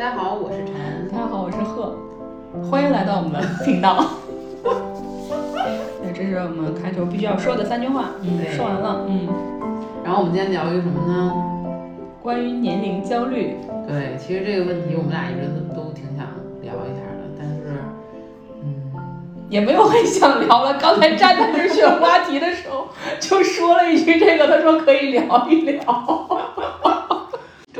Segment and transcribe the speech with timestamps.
[0.00, 1.08] 家好，我是陈。
[1.12, 1.94] 大家好，我是贺，
[2.70, 4.02] 欢迎来到我们的频道。
[4.64, 8.06] 对，这是我们开头必须要说的三句话。
[8.22, 9.04] 嗯，说完了。
[9.06, 9.28] 嗯，
[10.02, 11.34] 然后我们今天聊一个什么呢？
[12.22, 16.24] 关于年龄焦虑，对，其实这个问题我们俩一直都都挺想
[16.62, 17.84] 聊一下的，但是，
[18.62, 18.80] 嗯，
[19.50, 20.78] 也没有很想聊了。
[20.80, 22.88] 刚才站在那儿选话题的时候，
[23.20, 25.82] 就说了一句这个，他说可以聊一聊。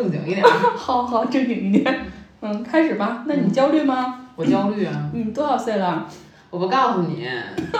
[0.00, 0.42] 正经一点。
[0.76, 2.06] 好好，正经一点。
[2.40, 3.22] 嗯，开始吧。
[3.26, 4.20] 那你焦虑吗？
[4.34, 5.10] 我焦虑啊！
[5.12, 6.06] 你多少岁了？
[6.48, 7.28] 我不告诉你，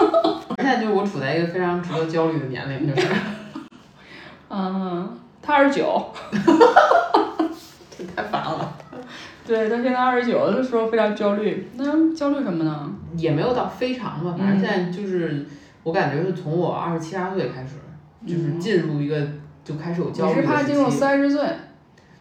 [0.56, 3.08] 现在就是我处在一个非常值得焦虑的年龄，就是
[4.50, 6.12] 嗯，他二十九。
[7.96, 8.74] 这太烦了。
[9.46, 11.68] 对他现在二十九的时候非常焦虑。
[11.76, 12.92] 那焦虑什么呢？
[13.16, 15.46] 也没有到非常吧，反正现在就是
[15.82, 17.76] 我感觉是从我二十七八岁开始，
[18.26, 19.26] 就是进入一个
[19.64, 20.90] 就开始有焦你是虑的时怕进入。
[20.90, 21.42] 三十岁？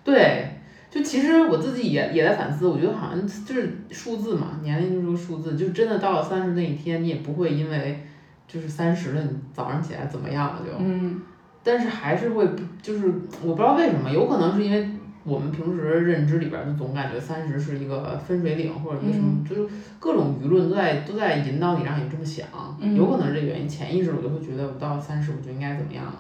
[0.10, 0.50] 对，
[0.90, 8.04] 就其实我自己也也在反思，我觉得好像就是数字嘛，年龄就是个数字，就真的到了三十那一天，你也不会因为
[8.48, 11.22] 就是三十了，你早上起来怎么样了就，嗯。
[11.62, 13.06] 但是还是会不就是
[13.44, 14.90] 我不知道为什么，有可能是因为
[15.24, 19.70] 我们平时认知里边儿就总感觉三十是一个分水岭或者一个什么，就是
[20.00, 22.48] 各种舆论都在都在引导你让你这么想，
[22.80, 22.96] 嗯。
[22.96, 26.18] 有可能是这个原因，潜意识我就会觉得我到了三十我就应该怎么样了，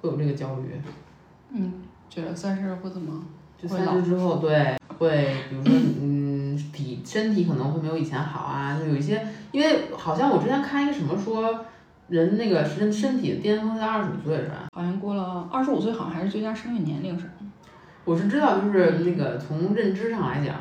[0.00, 0.62] 会有这个焦虑。
[1.50, 1.72] 嗯，
[2.14, 3.24] 觉得三十会怎么？
[3.60, 11.64] 就三十之后，对，会比如说，嗯，体身体可能会没有以前好啊，就有一些，因为好像我之前看一个什么说，
[12.08, 14.68] 人那个身身体的巅峰在二十五岁是吧？
[14.72, 17.32] 好像过了二十五岁，好像还是最佳生育年龄是吧？
[18.04, 20.54] 我是知道，就是那个从认知上来讲，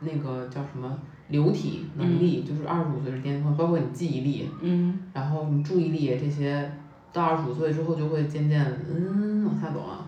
[0.00, 0.96] 那个叫什么
[1.28, 6.70] 流体能力，就是二十五岁是巅峰，包括你记忆力，嗯然后你注意力这些，
[7.12, 10.06] 到二十五岁之后就会渐渐嗯往下走了。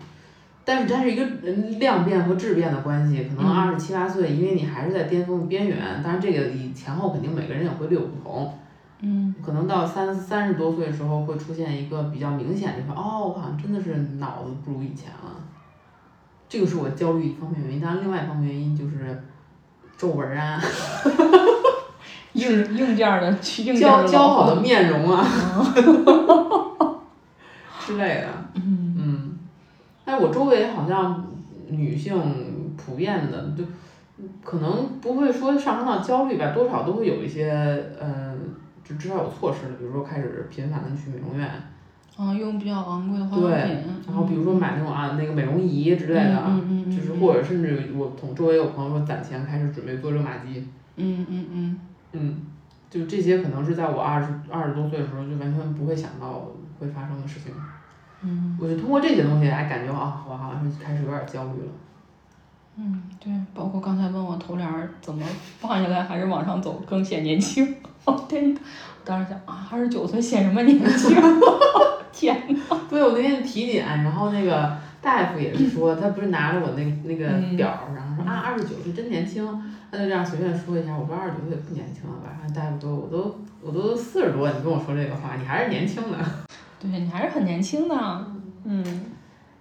[0.69, 3.55] 但是它是一个嗯量变和质变的关系，可能嗯。
[3.55, 8.53] 二十七八岁，因为你还是在巅峰的边缘，当然这个以前后肯定每个人也会略有不同，
[8.99, 9.33] 嗯。
[9.41, 15.31] 可能到三三十多岁的时候会出现一个比较明显的地方，哦，我好像真的是脑子不如以前了，
[16.49, 19.23] 这个是我焦虑一方面原因，当然另外一方面原因就是
[19.97, 20.61] 皱纹啊，
[22.33, 25.23] 硬硬件儿的去硬件的姣好的面容啊
[27.79, 28.27] 之类的。
[28.55, 28.86] 嗯嗯，
[30.17, 31.27] 但我周围好像
[31.69, 33.63] 女性普遍的就
[34.43, 37.51] 可能不会说上升到焦虑吧，多少都会有一些
[37.99, 38.33] 呃，
[38.83, 41.47] 就至少有措施的，比如说开始频繁的去美容院，
[42.17, 51.79] 啊，用比较昂贵的化妆对品，然后比如说买那种啊那个美容仪之类的，嗯嗯嗯，就是或者甚至我同周围有朋友说攒钱开始准备做热玛吉，嗯嗯嗯。
[52.13, 52.41] 嗯，
[52.89, 56.49] 就这些可能是在我二十二十多岁的时候就完全不会想到
[56.79, 57.53] 会发生的事情。
[58.21, 61.71] 嗯我就通过这些东西来感觉啊，我好像是开始有点焦虑了。
[62.79, 65.25] 嗯，对，包括刚才问我头帘儿怎么
[65.59, 68.59] 放下来还是往上走更显年轻，哦天，我
[69.05, 71.15] 当时想啊，二十九岁显什么年轻？
[72.13, 79.45] 天呐， 对，我那天体检，然后那个大夫也是说，他不是拿着我那那个嗯表儿，然后说啊，二十九岁真年轻，
[79.91, 82.29] 他就这样随便说一下，我说二十九岁不年轻了吧？
[82.39, 86.17] 然后大夫说，我都我都四十多，你跟我说这个话，你还是年轻的。
[86.79, 88.25] 对你还是很年轻的，
[88.63, 88.83] 嗯。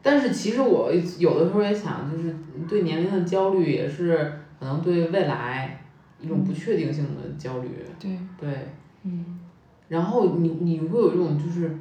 [0.03, 2.35] 但是其实我有的时候也想，就是
[2.69, 5.81] 对年龄的焦虑，也是可能对未来
[6.21, 7.69] 一种不确定性的焦虑。
[7.99, 8.69] 对，对，
[9.03, 9.41] 嗯。
[9.89, 11.77] 然后你你会有一种就是，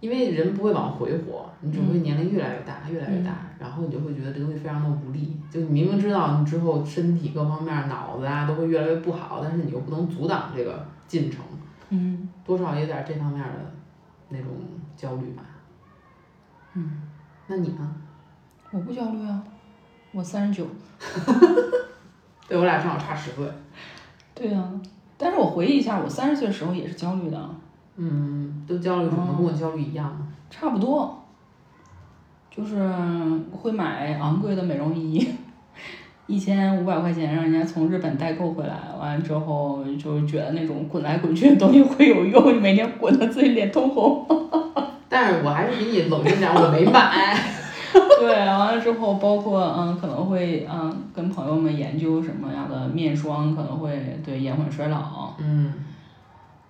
[0.00, 5.34] 因为人不会往回活，你只会年龄越来越大，越来越大，然后你就会觉得这东西非常的无力。
[5.50, 11.42] 就你明明知道你之后身体各方面、脑子啊都会越来越不好，但是你又不能阻挡这个进程，
[11.88, 12.28] 嗯。
[12.44, 13.72] 多少有点这方面的
[14.30, 14.48] 那种
[14.96, 15.42] 焦虑吧。
[16.74, 17.02] 嗯，
[17.46, 17.94] 那你呢？
[18.70, 19.42] 我不焦虑啊，
[20.12, 20.66] 我三十九。
[22.48, 23.52] 对我俩正好差十岁。
[24.34, 24.64] 对呀、
[25.18, 27.50] 但是我回忆一下，我三十岁的时候也是焦虑的，
[27.96, 29.34] 嗯，都焦虑什么？
[29.36, 30.26] 跟我焦虑一样。
[30.48, 31.22] 差不多，
[32.50, 32.76] 就是
[33.52, 35.28] 会买昂贵的美容仪，
[36.30, 44.24] 一千五百块钱让人家从日本代购回来，完了之后就觉得那种滚来滚去的东西会有用，每天滚的自己脸通红。
[45.08, 47.36] 但是我还是比你冷静点，我没买。
[48.20, 55.34] 对，完了之后，包括嗯，可能会嗯跟朋友们研究什么样的面霜可能会对延缓衰老。
[55.38, 55.72] 嗯，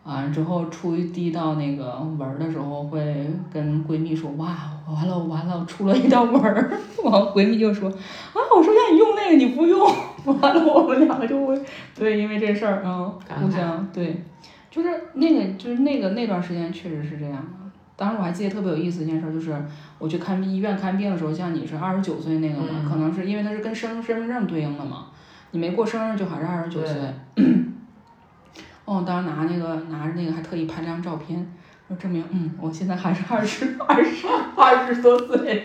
[0.04, 4.56] 完了之后出第一道那个纹儿的时候，会跟闺蜜说：“哇，
[4.88, 6.72] 完了完了，出了一道纹儿。
[7.04, 7.90] ”完闺蜜就说
[8.32, 9.90] ：“啊，我说让你用那个，你不用。”
[10.26, 11.58] 完了，我们两个就会
[11.94, 14.22] 对因为这事儿，嗯，互相对，
[14.70, 17.70] 就是那个就是那个那段时间确实是这样的。
[17.96, 19.54] 当时我还记得特别有意思一件事儿，就是
[19.98, 25.06] 我去看医院看病的时候，像你是二十九岁那个嘛，嗯可能是因为它是跟身身份证对应的嘛。
[25.52, 26.96] 你没过生日就还是二十九岁。
[28.84, 31.50] 哦，当时拿那个拿着那个还特意拍了张照片，
[31.88, 35.62] 说证明嗯，我现在还是二十二十二十多岁。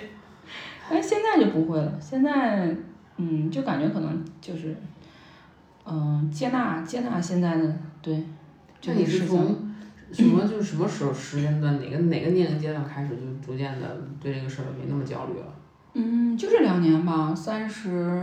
[0.89, 2.73] 哎，现在就不会了，现在
[3.17, 4.75] 嗯，就感觉可能就是，
[5.85, 8.23] 嗯、接纳接纳现在的对。
[8.81, 9.73] 这那你是个事情从
[10.12, 15.45] 什么就是什么时候时间段哪个哪个年龄阶段开始就逐渐的对这个事儿没那么焦虑了？
[15.94, 18.13] 嗯，就这两年吧，三十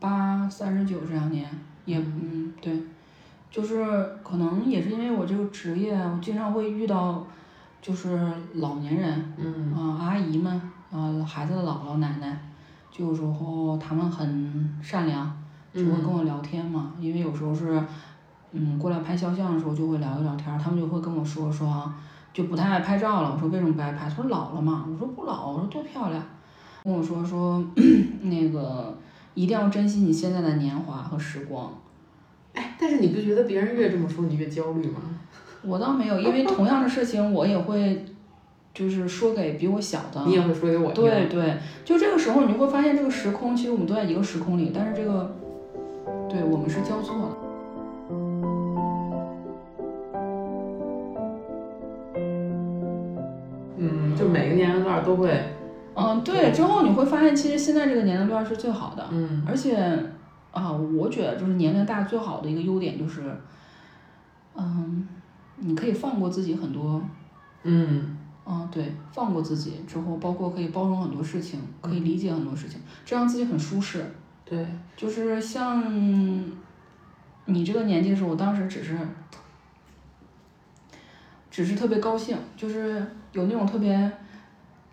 [0.00, 1.48] 八、三十九这两年，
[1.84, 2.82] 也嗯对，
[3.50, 3.84] 就是
[4.24, 7.26] 可能也是因为我这个职业，我经常会遇到，
[7.80, 8.18] 就是
[8.54, 10.60] 老年人，嗯啊、阿姨们，
[10.90, 12.40] 啊、孩子的姥姥奶奶，
[12.92, 15.34] 就有时候他们很善良，
[15.72, 17.82] 就会跟我聊天嘛，因为有时候是，
[18.52, 21.94] 嗯，过来拍肖像的时候就会聊一聊天儿，他们就会跟我说说啊，
[22.34, 23.32] 就不太爱拍照了。
[23.32, 24.06] 我说为什么不爱拍？
[24.06, 24.86] 他说老了嘛。
[24.86, 26.22] 我说不老，我说多漂亮。
[26.84, 27.64] 跟我说说
[28.22, 28.94] 那个
[29.32, 31.72] 一定要珍惜你现在的年华和时光。
[32.52, 35.00] 哎，但是你不觉得别人越这么说你越焦虑吗？
[35.62, 38.04] 我倒没有，因为同样的事情我也会，
[38.74, 40.22] 就是说给比我小的。
[40.26, 41.04] 你也会说给我听。
[41.04, 45.34] 对对，就这个时候你会发现这个时空，其实我们都在一个时空里，但是这个，
[46.28, 47.36] 对我们是交错的。
[53.76, 55.30] 嗯，就每个年龄段都会，
[55.94, 59.76] 嗯，对，之后你会发现，其实现在这个年龄段是最好的，嗯而且
[60.52, 63.22] 啊，我觉得就是年龄大最好的一个优点就是，
[64.54, 65.08] 嗯，
[65.56, 67.02] 你可以放过自己很多，
[67.64, 74.04] 嗯嗯，对，放过自己之后，包括可以包容很多事情，可以理解很多事情，这让自己很舒适。
[74.44, 74.66] 对，
[74.96, 75.84] 就是像
[77.46, 78.98] 你这个年纪的时候，我当时只是，
[81.50, 84.10] 只是特别高兴，就是有那种特别，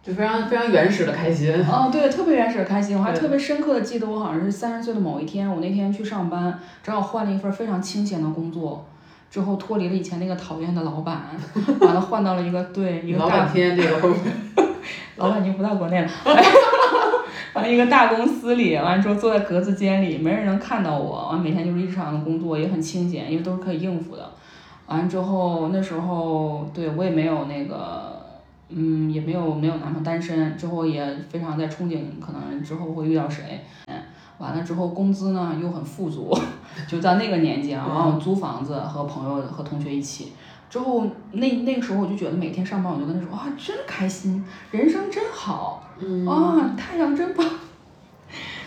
[0.03, 1.51] 就非常非常原始的开心。
[1.65, 2.97] 哦，对，特别原始的开心。
[2.97, 8.85] 我还特别深刻的记得，我好像是三十岁的某一天，我那天去上班，正好换了一份非常清闲的工作。
[9.29, 11.29] 之后脱离了以前那个讨厌的老板，
[11.81, 14.15] 完了换到了一个对一个大老板天这个？
[15.17, 16.07] 老板已经不在国内了，
[17.53, 24.31] 完了一个大公司里，完了之后坐在格子间里，没人能看到我，完每天就是日常的工作，也很清闲，因为都是可以应付的。
[24.87, 28.25] 完了之后那时候对我也没有那个，
[28.69, 33.65] 嗯，也没有没有男朋友单身，之后也非常在憧憬可能之后会遇到谁。
[34.39, 36.35] 嗯，完了之后工资呢又很富足，
[36.87, 40.31] 就在那个年纪啊，然后租房子和朋友和同学一起。
[40.69, 47.45] 之后那那个时候我就觉得每天上班我就跟他说啊真开心，人生真好，嗯啊太阳真棒。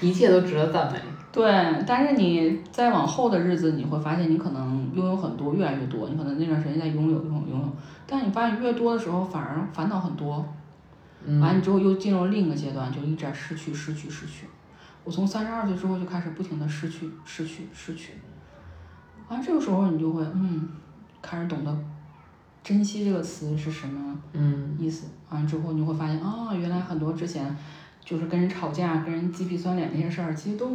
[0.00, 0.98] 一切都值得赞美。
[1.30, 1.44] 对，
[1.86, 6.08] 但是你再往后的日子，你会发现你可能拥有很多，越来越多。
[6.08, 7.68] 你可能那段时间在拥有、拥有、拥有，
[8.06, 10.44] 但你发现越多的时候，反而烦恼很多。
[11.24, 14.46] 嗯完了之后又进入另一个阶段，就一直在失去、失去、失去。
[15.04, 18.12] 我从三十二岁之后就开始不停的失去、失去、失去。
[19.28, 20.68] 完了这个时候你就会嗯，
[21.20, 21.76] 开始懂得
[22.62, 25.06] 珍惜这个词是什么嗯意思。
[25.30, 27.56] 完了之后你就会发现啊，原来很多之前
[28.04, 30.68] 就是跟人吵架、跟人鸡皮酸脸那些事儿，其实都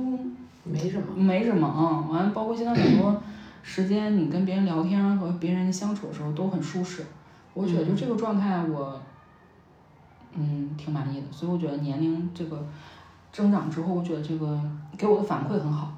[0.63, 1.15] 没什么。
[1.15, 2.01] 没什么啊。
[2.09, 3.21] 完了，包括现在很多
[3.62, 7.06] 时间你跟别人聊天和别人相处的时候都很舒适。
[7.53, 9.00] 我觉得就这个状态我，
[10.33, 11.27] 嗯，挺满意的。
[11.31, 12.65] 所以我觉得年龄这个
[13.37, 14.59] 增长之后，我觉得这个
[14.97, 15.94] 给我的反馈很好。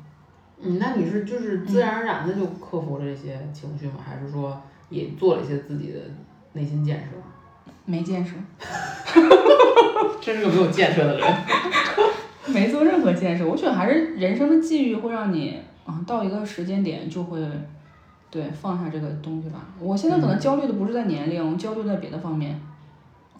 [0.62, 3.94] 嗯，那你是就是自然而然的就克服了这些情绪吗？
[4.06, 6.00] 还是说也做了一些自己的
[6.52, 7.12] 内心建设？
[7.86, 8.34] 没见识，
[10.20, 11.34] 真是个没有建设的人。
[12.54, 13.48] 没做任何建设。
[13.48, 17.40] 我觉得还是人生的际遇会让你啊，到一个时间点就会。
[18.30, 19.66] 对，放下这个东西吧。
[19.80, 22.60] 我现在可能焦虑的不是在年龄，我焦虑在别的方面。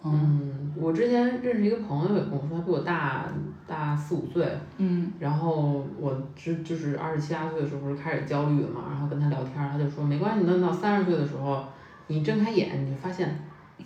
[0.02, 3.26] 嗯，我之前认识一个朋友也跟我说，他比我大
[3.70, 4.44] 大四五岁，
[4.78, 11.62] 嗯然后我之就是二十七八岁的时候不是开始焦虑了嘛，然后跟他聊天儿，他就说没关系，等到三十岁的时候，
[12.08, 13.38] 你睁开眼你就发现，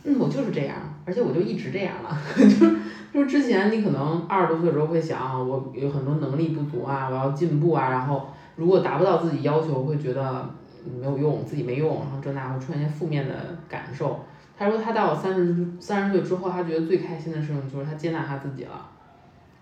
[0.05, 0.75] 嗯，我就是这样，
[1.05, 2.76] 而且我就一直这样了， 就是
[3.12, 10.49] 就是之前你可能二十多岁的时候会想，我有很多能力不足啊，我要进步啊，然后如果达不到自己要求，会觉得
[10.87, 13.35] 嗯没有用，自己没用，然后这那会出现一些负面的
[13.69, 14.25] 感受。
[14.57, 18.88] 他说他到三十三十岁之后，他觉得最开心的事情就是他接纳他自己了，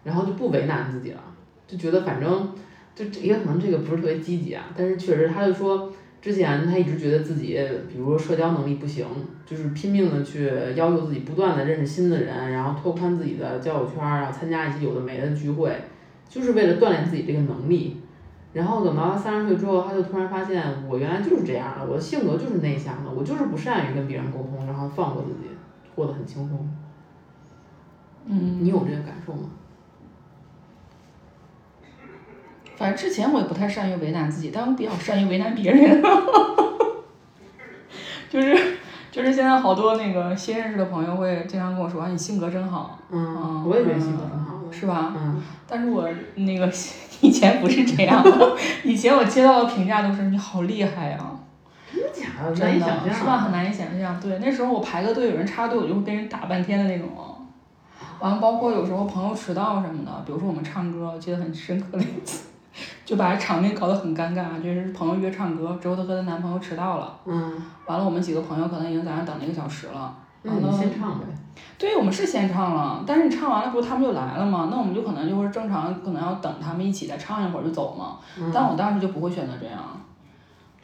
[0.05, 1.23] 然后就不为难自己了，
[1.67, 2.53] 就觉得反正
[2.95, 5.91] 就也可能这个不是特别积极啊，但是确实他就说
[6.21, 7.59] 之前他一直觉得自己，
[7.91, 9.07] 比如说社交能力不行，
[9.45, 15.77] 就是拼命的去要求自己，不断的认识新的人，然后拓宽自己的交友圈儿，然后参加一些有的没的聚会，
[16.29, 17.97] 就是为了锻炼自己这个能力。
[18.53, 25.49] 然后等到他三十岁之后，他就突然发现，我原来就是这样的，我的性格就是内向的，我就是不善于跟别人沟通，然后放过自己，
[25.95, 26.69] 过得很轻松。
[28.27, 29.49] 嗯，你有这个感受吗？
[32.83, 36.03] 反正之前我也不太善于为难自己，但我比较善于为难别人。
[38.29, 38.57] 就是
[39.13, 45.15] 就是现在好多那个新认识的朋友会经常跟我说啊，你性格真好，嗯，我也觉得性格很好的，是吧？
[45.17, 46.69] 嗯，但是我那个
[47.21, 51.19] 以前不是这样的， 以前我接到的评价都是你好厉害呀、
[51.95, 52.51] 真的假的？
[52.51, 53.39] 难真的以想象，是吧？
[53.39, 54.19] 很难以想象。
[54.21, 57.09] 对，那时候我排个队，有人插队，我就会跟人打半天的那种。
[58.21, 62.45] 完了，包括有时候朋友迟到什么的，比如说我们唱歌，我记得很深刻的一次，
[63.13, 64.63] 就把场面搞得很尴尬。
[64.63, 70.15] 就是朋友约唱歌，之后她和她男朋友迟到了，嗯，完了我们几个朋友可能已经在那等了一个小时了。
[70.43, 71.27] 那你先唱呗。
[71.77, 74.69] 对，我们是先唱了，但是你唱完了不是他们就来了吗？
[74.71, 78.17] 那我们就可能就是正常，可能要等他们一起再唱一会儿就走嘛。
[78.39, 79.79] 嗯但我当时就不会选择这样。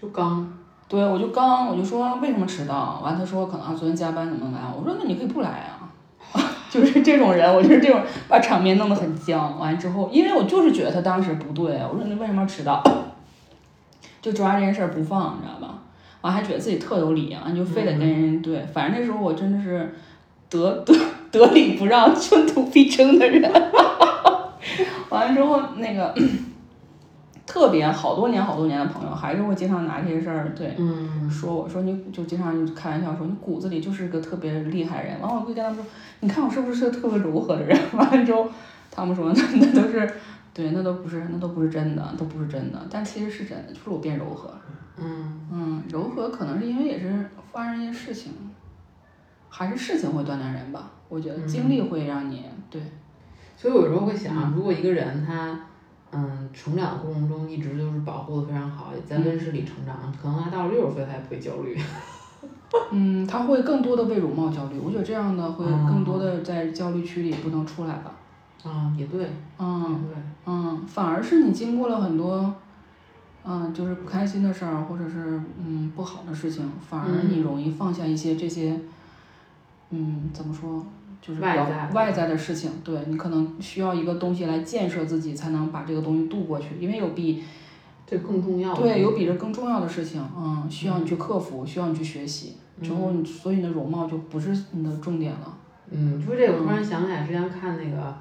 [0.00, 0.46] 就刚，
[0.86, 5.77] 对，我就刚我就说为什么迟到，完他说可能啊昨天加班怎么怎么样，我说那你可以不来啊，
[6.70, 9.58] 就是这种人，我就是这种把场面弄得很僵。
[9.58, 12.82] 完之后，因为我就是觉得他当时不对，我说你为什么要迟到，
[14.22, 15.74] 就抓这件事儿不放，你知道吧？
[16.20, 19.94] 完还觉得自己特有理啊，就非得跟人对，反正那时候我真的是
[20.50, 20.94] 得得
[21.30, 23.50] 得理不让， 寸土必争的人。
[25.10, 26.14] 完了之后那个。
[27.48, 35.84] 特别好多年好多年的朋友，还是会经常拿这些事儿对嗯，说我说你就经常开玩笑说你骨子里就是个特别厉害人，完我会跟他们说，
[36.20, 37.78] 你看我是不是个特别柔和的人？
[37.94, 38.46] 完了之后，
[38.90, 40.12] 他们说那那都是，
[40.52, 44.52] 对，那都不是那都不是真的，都不是真的，但其实是真的，就是我变柔和。
[44.98, 48.32] 嗯，嗯，柔和可能是因为也是发生一些事情，
[49.48, 50.90] 还是事情会锻炼人吧？
[51.08, 52.82] 我觉得经历会让你对，
[53.56, 55.58] 所以我有时候会想，如果一个人他，
[56.10, 61.78] 嗯，成长的过程中一直就是保护的非常好，也在温室里成长，可能他到了六十岁他也不会焦虑。
[62.92, 68.12] 嗯，他会更多的为容貌焦虑，我觉得这样的会更多的在焦虑区里不能出来吧。
[68.64, 69.26] 啊，也对，
[69.58, 70.04] 嗯。
[70.08, 72.54] 对，嗯，反而是你经过了很多，
[73.44, 78.78] 嗯，就是不开心的事儿，或者是嗯不好的事情，反而你容易放下一些这些，
[79.90, 80.84] 嗯，怎么说，
[81.20, 87.42] 就是外在的外在的事情，对你可能需要一个东西来建设自己，才能把这个东西渡过去，因为有比
[88.06, 88.80] 这更重要的。
[88.80, 95.58] 对有比这更重要的事情，嗯，需要你去克服，需要你去学习，之后你所以你的容貌就不是你的重点了，
[95.90, 98.16] 嗯，说这个，我突然想起来，之前看那个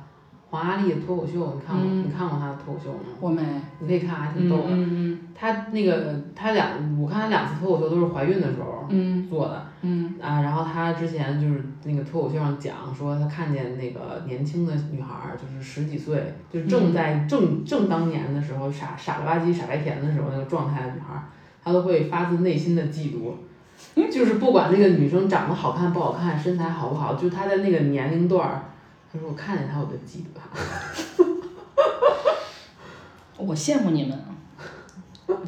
[0.50, 1.86] 黄阿丽的脱口秀，你看过？
[1.86, 3.00] 嗯你看过她的脱口秀吗？
[3.20, 3.42] 我没，
[3.80, 4.64] 你可以看，还挺嗯逗的。
[4.70, 6.68] 嗯她那个，她两，
[7.00, 10.42] 我看她两次脱口秀都是怀孕的时候嗯做的嗯啊。
[10.42, 21.24] 然后她之前就是那个脱口秀上讲说，她看见那个年轻的女孩儿，就是十几岁，就正在正正当年的时候，傻傻了吧唧、傻白甜的时候那个状态的女孩儿，
[21.62, 23.34] 她都会发自内心的嫉妒。
[24.12, 28.64] 就是不管那个女生长得好看不好看，身材好不好，就她在那个年龄段儿，
[29.12, 30.50] 她说我看见他我就嫉妒她。
[33.38, 34.20] 我羡慕你们，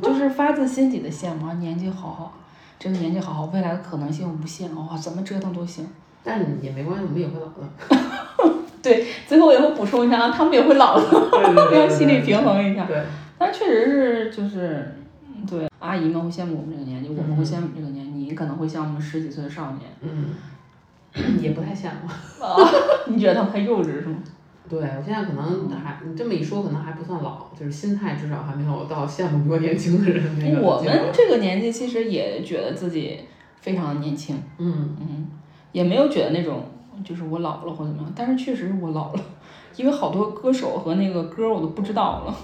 [0.01, 1.53] 就是发自心底的羡慕啊！
[1.53, 2.33] 年纪好好，
[2.77, 5.87] 真的年纪好好，未来的可能性无限哇、怎么折腾都行。
[6.23, 7.67] 但也没关系，我们也会老的。
[8.81, 11.05] 对最后我也会补充一下啊，他们也会老的，
[11.75, 12.85] 要心理平衡一下。
[12.85, 13.03] 对，
[13.37, 14.95] 但确实是就是，
[15.27, 20.35] 嗯对阿姨们会羡慕我们这个年纪，我们会羡慕这个年纪，你可能会像我们十几岁的少年嗯，
[21.41, 22.43] 也不太羡慕。
[22.43, 22.55] 啊，
[23.07, 24.17] 你觉得他们太幼稚是吗？
[24.69, 30.61] 对我现在可能还你这么一说，可能还不算老，就是心态至少还没有到羡慕比我年轻的人那个。
[30.65, 33.19] 我们这个年纪其实也觉得自己
[33.59, 35.27] 非常的年轻，嗯，嗯，
[35.71, 36.63] 也没有觉得那种
[37.03, 39.21] 就是我老了或怎么样，但是确实我老了，
[39.75, 42.35] 因为好多歌手和那个歌我都不知道了。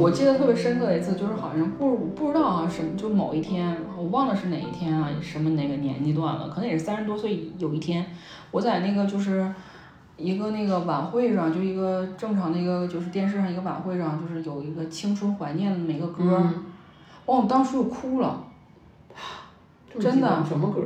[0.00, 8.06] 我记得特别深刻的一次，就是好像不不知道啊什么，就某一天我忘了是哪一天啊，什么哪个年纪段了，可能也是三十多岁有一天，
[8.50, 9.52] 我在那个就是
[10.16, 16.64] 一个那个晚会上，就一个正常的一个就是电视上一个晚会上，就是有一个青春怀念的那么一个歌，嗯
[17.26, 18.42] 哦，我当时就哭了，
[19.98, 20.82] 真的什么歌？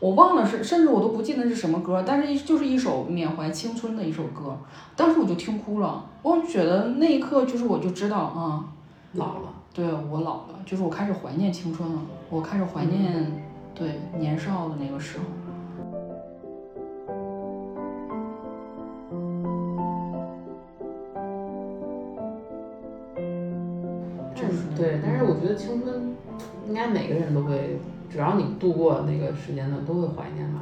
[0.00, 4.56] 我忘了是，甚至我都不记得是什么歌，但是一就是一首缅怀青春的一首歌，
[4.96, 8.64] 当时我就听哭了，我觉得那一刻就是我就知道啊，
[9.12, 9.54] 老了。
[9.74, 12.00] 对我老了，就是我开始怀念青春了，
[12.30, 15.24] 我开始怀念对年少的那个时候。
[24.34, 26.16] 但是对，但是我觉得青春
[26.66, 27.78] 应该每个人都会，
[28.10, 30.60] 只要你度过那个时间段，都会怀念吧。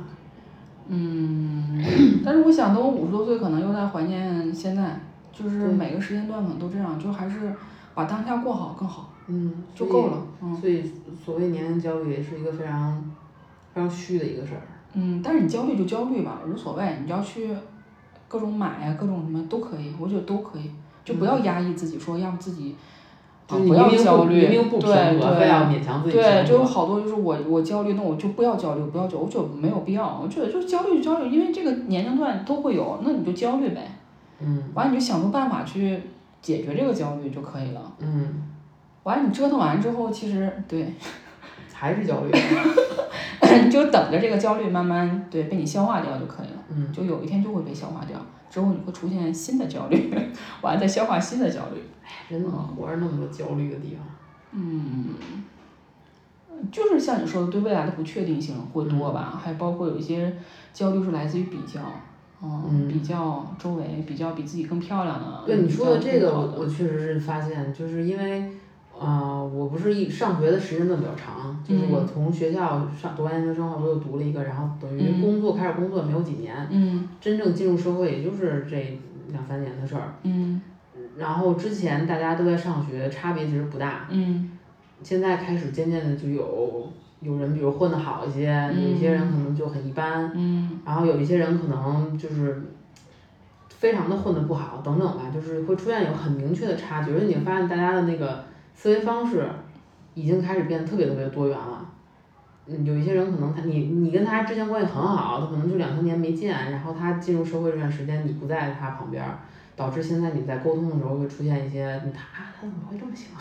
[0.89, 1.83] 嗯，
[2.25, 5.01] 但是我想等我五十多岁，可能又在怀念现在，
[5.33, 7.53] 就是每个时间段可能都这样，就还是
[7.95, 10.27] 把当下过好更好嗯，就够了。
[10.43, 10.93] 嗯，所以。
[11.25, 13.03] 所谓年龄焦虑也是一个非常
[13.75, 14.63] 非常虚的一个事儿。
[14.95, 17.51] 嗯，但是你焦虑就焦虑吧，无所谓，你就要去
[18.29, 20.71] 各种买呀、各种什么都可以，我觉得都可以，
[21.05, 22.73] 就不要压抑自己，说让自己。
[22.73, 22.96] 啊
[23.49, 30.21] 就是你不要明明焦虑，明明不对平和，对非要勉强自己对，就有好多就是我我焦虑，那我就不要焦虑，不要焦虑，我觉得没有必要。
[30.23, 33.93] 我觉得就是焦虑就焦虑，因为这个年龄段都会有，那你就焦虑呗。
[34.41, 35.99] 嗯完了你就想出办法去
[36.43, 37.81] 解决这个焦虑就可以了。
[38.01, 38.43] 嗯，
[39.05, 40.93] 完了你折腾完之后，其实对，
[41.73, 42.33] 还是焦虑。
[43.65, 46.53] 你 就等着这个焦虑慢慢对被你消化掉就可以了。
[46.71, 48.19] 嗯就有一天就会被消化掉，
[48.51, 50.13] 之后你会出现新的焦虑，
[50.63, 51.81] 完了再消化新的焦虑。
[52.29, 54.05] 人怎么活着那么多焦虑的地方？
[54.53, 55.15] 嗯
[56.73, 60.33] 就是像你说的，对未来的不确定性会多吧，嗯还包括有一些
[60.73, 61.81] 焦虑是来自于比较，
[62.43, 65.43] 嗯，嗯比较周围，比较比自己更漂亮的。
[65.47, 68.51] 对你说的这个，我确实是发现，就是因为，
[68.99, 75.21] 呃，我不是一上学的时间段比较长，就是我从学校上读完研究生后，我又读了一个，然后等于嗯。
[75.21, 77.09] 工作开始工作没有几年，嗯。
[77.21, 78.99] 真正进入社会也就是这
[79.33, 80.15] 两三年的事儿。
[80.23, 80.61] 嗯。
[81.17, 84.51] 然后之前大家都在上学，差别其实不大，嗯。
[85.03, 90.81] 现在开始渐渐的就有有人，比如混得好一些，嗯有一些人可能就很一般，嗯。
[90.87, 92.63] 然后有一些人可能就是
[93.69, 98.43] 非常的混的不好，等等吧，就是会出现有很明确的差距，而且你会发现大家的那个
[98.77, 99.45] 思维方式
[100.15, 101.85] 已经开始变得特别特别多元了。
[102.67, 109.39] 嗯，有一些人可能他你你跟他之前关系很好，他可能就两三年没见，然后他进入社会这段时间你不在他旁边儿，
[109.75, 113.33] 导致现在你在沟通的时候会出现一些他他怎么会这么想？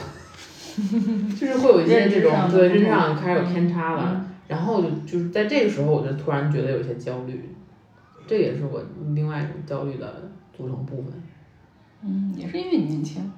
[1.36, 4.12] 就是会有一些这种对认知上开始有偏差了。
[4.16, 7.50] 嗯然后就就是在这个时候，我就突然觉得有些焦虑，
[8.28, 8.80] 这也是我
[9.16, 11.12] 另外一种焦虑的组成部分。
[12.04, 13.32] 嗯，也是因为你年轻。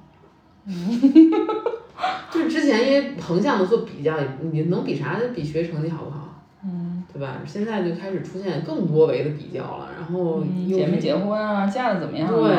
[2.32, 4.16] 就是之前因为横向的做比较，
[4.52, 5.18] 你能比啥？
[5.34, 7.38] 比学习成绩好不好，嗯，对吧？
[7.46, 12.50] 现在就开始出现更多维的比较了，然后结没结婚啊，嫁的怎么样对，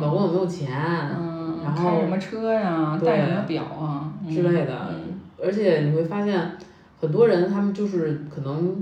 [0.00, 0.70] 老公有没有钱
[1.18, 6.40] 嗯，然后开什么车呀，对戴什么表啊嗯之类的，嗯而且你会发现
[7.00, 8.76] 很多人他们就是可能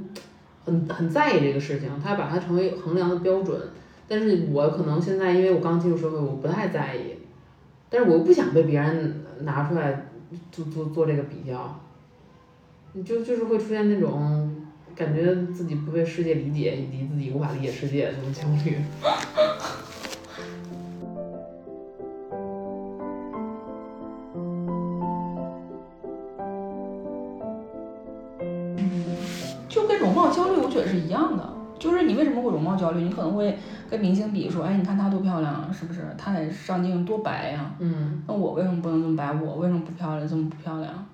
[0.64, 3.59] 很很在意这个事情，他把它成为衡量的标准。
[4.07, 7.14] 但是我可能现在因为我刚进入社会，我不太在意，
[7.88, 10.07] 但是我又不想被别人拿出来
[10.53, 11.81] 做做做这个比较，
[12.92, 14.55] 你就就是会出现那种
[14.94, 18.76] 感觉自己不被世界理解，以及自己无法理解世界那种焦虑。
[29.68, 31.48] 就跟容貌焦虑，我觉得是一样的。
[31.79, 33.03] 就是你为什么会容貌焦虑？
[33.05, 33.57] 你可能会
[33.90, 36.00] 跟明星比，说，哎，你看她多漂亮啊，是不是？
[36.16, 39.33] 她得上镜多白呀、嗯，那我为什么不能这么白？
[39.33, 40.29] 我为什么不漂亮？
[40.29, 41.07] 这么不漂亮，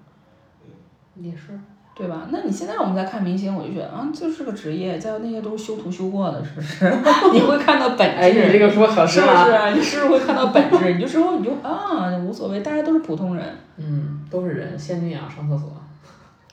[1.17, 1.59] 也是。
[1.99, 2.29] 对吧？
[2.31, 6.85] 那你现在我们在看明星，我就觉得啊，就是个职业，在那些都是修图修过的，是不是？
[7.33, 8.17] 你会看到本质。
[8.19, 9.71] 哎，你这个说可是不是了。
[9.71, 9.77] 是？
[9.79, 10.93] 你是不是会看到本质？
[10.93, 13.47] 你就之后你就啊，无所谓，大家都是普通人。
[13.79, 15.73] 嗯，都是人，仙女也要上厕所。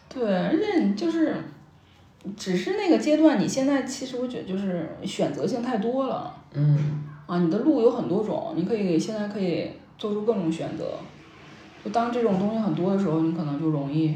[0.07, 1.35] 对，而且你就是，
[2.37, 10.85] 只是那个阶段，你现在其实我觉得就是选择性太多了嗯啊，你的路有很多种，你可以现在可以做出各种选择。
[11.83, 14.15] 就当这种东西很多的时候，你可能就容易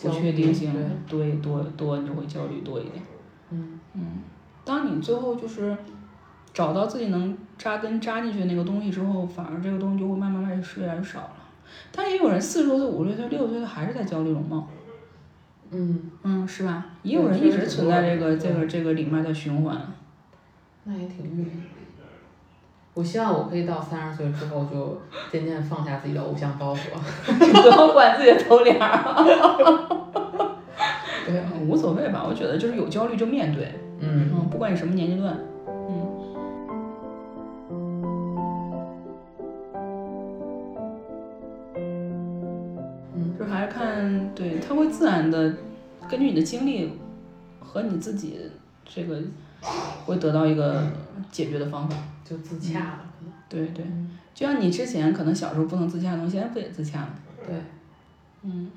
[0.00, 0.72] 不确定性
[1.08, 2.94] 对对多多，你就会焦虑多一点。
[3.50, 3.78] 嗯
[4.64, 5.76] 当你最后就是
[6.52, 11.36] 找到自己能扎根扎进去的那个东西之后，反而这个东西就会慢慢慢慢越来越少了。
[11.92, 14.68] 但也有人四十多岁、五十岁、六十岁还是在焦虑容貌，
[15.74, 16.86] 嗯，嗯，是吧？
[17.02, 19.76] 也有人一直存在这个这个这个里面的循环。
[20.84, 21.50] 那也挺郁闷。
[22.94, 26.78] 我希望我可以到三十岁之后就渐渐放下自己的偶像包袱。
[27.26, 29.14] 不要管自己的头脸儿，
[31.26, 32.24] 对，无所谓吧。
[32.24, 35.36] 我觉得就是有焦虑就面对，嗯嗯，不管你什么年龄段，
[44.66, 45.54] 它会自然的
[46.08, 46.92] 根据你的经历
[47.60, 48.50] 和你自己
[48.84, 49.18] 这个
[50.06, 50.82] 会得到一个
[51.30, 51.96] 解决的方法。
[52.24, 53.00] 就自洽了。
[53.50, 53.84] 对对，
[54.34, 57.10] 就像你之前可能小时候不能自洽的东西，现在不也自洽了？
[57.46, 57.54] 对，
[58.42, 58.70] 嗯，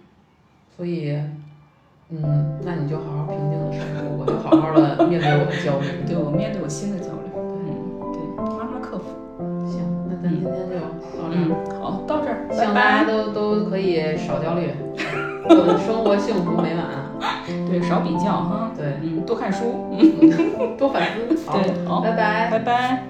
[0.75, 1.17] 所以，
[2.09, 6.05] 嗯，那你就好好平静的生活，我就好好的面对我的焦虑。
[6.05, 9.05] 对我面对我新的焦虑，嗯，对，慢慢克服。
[9.65, 10.91] 行，那咱今天就到这儿。
[11.31, 13.05] 嗯，好，到这儿，希拜望大家。
[13.05, 14.71] 都都可以少焦虑，
[15.47, 16.85] 过得生活幸福美满。
[17.69, 18.71] 对，少比较哈。
[18.77, 19.89] 对，嗯，多看书。
[19.91, 21.03] 嗯，多反
[21.35, 21.49] 思。
[21.49, 22.49] 好， 对，好，拜拜。
[22.51, 23.03] 拜拜。